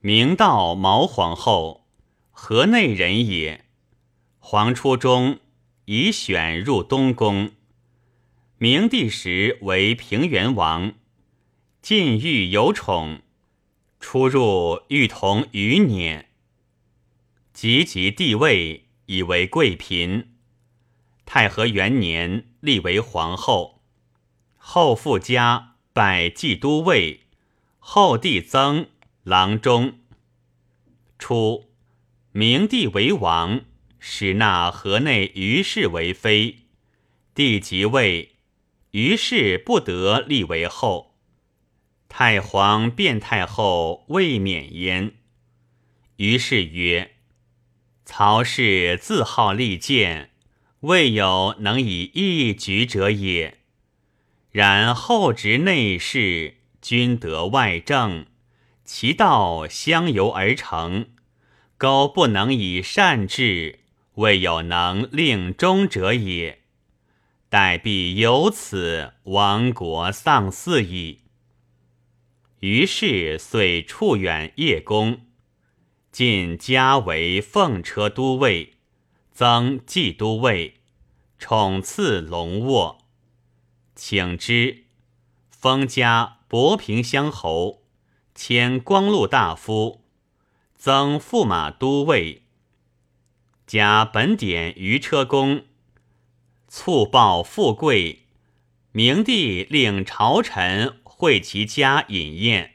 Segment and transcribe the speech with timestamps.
[0.00, 1.84] 明道毛皇后，
[2.30, 3.64] 河内人也。
[4.38, 5.40] 皇初中，
[5.86, 7.50] 以选入东宫。
[8.58, 10.94] 明帝时为平原王，
[11.82, 13.22] 晋欲有宠，
[13.98, 16.26] 出入欲同余辇。
[17.52, 20.28] 及即帝位，以为贵嫔。
[21.26, 23.82] 太和元年，立为皇后。
[24.56, 27.22] 后复加拜冀都尉，
[27.80, 28.86] 后帝增
[29.28, 29.98] 郎中。
[31.18, 31.70] 初，
[32.32, 33.60] 明帝为王。
[34.00, 36.60] 使纳河内于氏为妃，
[37.34, 38.36] 帝即位，
[38.92, 41.16] 于氏不得立为后。
[42.08, 45.16] 太皇变太后未免焉。
[46.16, 47.16] 于是曰
[48.06, 50.30] ：“曹氏自好利剑，
[50.80, 53.58] 未有能以一举者也。
[54.52, 58.26] 然后执内事，君得外政，
[58.88, 61.10] 其道相由而成，
[61.76, 63.80] 苟不能以善治。”
[64.18, 66.62] 未有能令终者也，
[67.48, 71.20] 待必由此亡国丧嗣矣。
[72.58, 75.20] 于是遂处远叶公，
[76.10, 78.78] 晋加为奉车都尉，
[79.30, 80.80] 增冀都尉，
[81.38, 82.98] 宠赐龙卧，
[83.94, 84.86] 请之，
[85.48, 87.77] 封加博平乡侯，
[88.40, 90.04] 迁光禄大夫，
[90.76, 92.42] 增驸马都尉。
[93.66, 95.64] 加本典于车公，
[96.68, 98.26] 促报富贵。
[98.92, 102.74] 明帝令朝臣会其家饮宴，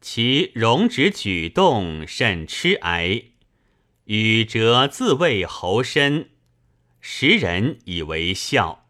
[0.00, 3.24] 其容止举动甚痴哀，
[4.04, 6.30] 与折自谓侯身，
[7.02, 8.86] 时人以为笑。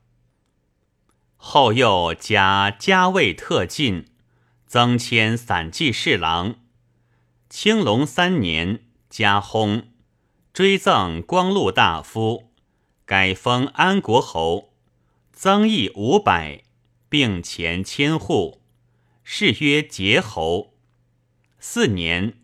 [1.37, 4.07] 后又加加位特进，
[4.69, 6.57] 增迁散骑侍郎。
[7.49, 9.85] 青龙三年，加薨。
[10.53, 12.53] 追赠光禄大夫，
[13.07, 14.75] 改封安国侯，
[15.33, 16.65] 增邑五百，
[17.09, 18.61] 并前千户，
[19.25, 20.75] 谥曰节侯。
[21.59, 22.35] 四年，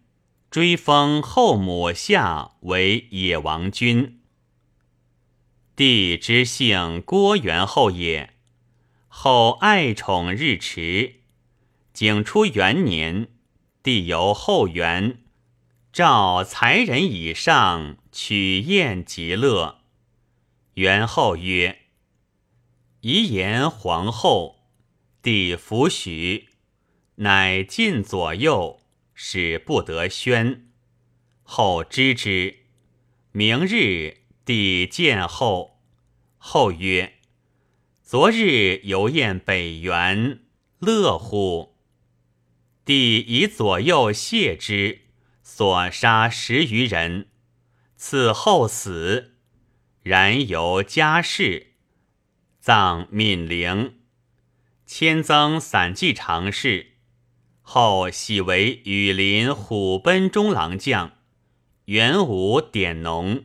[0.50, 4.21] 追封后母夏为野王君。
[5.77, 8.32] 帝之姓郭元后也，
[9.09, 11.23] 后爱宠日迟。
[11.94, 13.28] 景初元年，
[13.81, 15.21] 帝由后元。
[15.93, 19.82] 召才人以上取宴极乐。
[20.72, 21.83] 元后曰
[23.03, 24.65] ：“遗言皇后，
[25.22, 26.49] 帝弗许，
[27.15, 28.81] 乃进左右，
[29.15, 30.66] 使不得宣。
[31.44, 32.65] 后知之。
[33.31, 35.78] 明日，帝见后，
[36.38, 37.21] 后曰
[38.03, 40.41] ：‘昨日游宴北园，
[40.81, 41.71] 乐乎？’
[42.84, 45.00] 帝以左右谢之。”
[45.47, 47.28] 所杀十余人，
[47.97, 49.34] 此后死，
[50.03, 51.75] 然由家世，
[52.59, 54.00] 葬闵陵，
[54.87, 56.95] 迁增散骑常侍，
[57.61, 61.12] 后喜为羽林虎贲中郎将，
[61.84, 63.45] 元武典农。